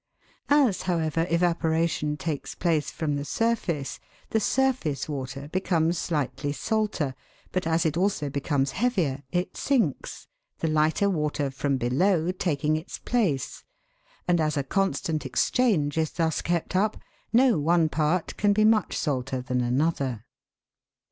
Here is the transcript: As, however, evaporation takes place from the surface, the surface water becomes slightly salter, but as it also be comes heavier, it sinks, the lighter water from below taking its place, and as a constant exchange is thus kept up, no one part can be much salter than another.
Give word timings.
As, 0.49 0.81
however, 0.89 1.27
evaporation 1.29 2.17
takes 2.17 2.55
place 2.55 2.89
from 2.89 3.13
the 3.17 3.23
surface, 3.23 3.99
the 4.31 4.39
surface 4.39 5.07
water 5.07 5.47
becomes 5.49 5.99
slightly 5.99 6.53
salter, 6.53 7.13
but 7.51 7.67
as 7.67 7.85
it 7.85 7.95
also 7.95 8.27
be 8.27 8.39
comes 8.39 8.71
heavier, 8.71 9.21
it 9.31 9.55
sinks, 9.55 10.25
the 10.57 10.67
lighter 10.67 11.07
water 11.07 11.51
from 11.51 11.77
below 11.77 12.31
taking 12.31 12.75
its 12.75 12.97
place, 12.97 13.63
and 14.27 14.41
as 14.41 14.57
a 14.57 14.63
constant 14.63 15.23
exchange 15.23 15.99
is 15.99 16.09
thus 16.09 16.41
kept 16.41 16.75
up, 16.75 16.97
no 17.31 17.59
one 17.59 17.87
part 17.87 18.35
can 18.37 18.53
be 18.53 18.65
much 18.65 18.97
salter 18.97 19.39
than 19.39 19.61
another. 19.61 20.25